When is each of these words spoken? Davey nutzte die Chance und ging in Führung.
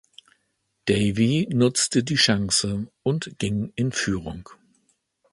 Davey 0.85 1.47
nutzte 1.51 2.03
die 2.03 2.15
Chance 2.15 2.87
und 3.03 3.37
ging 3.37 3.71
in 3.75 3.91
Führung. 3.91 4.49